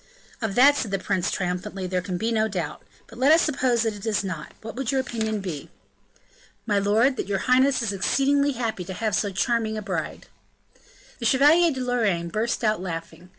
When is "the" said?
0.89-0.97, 11.19-11.25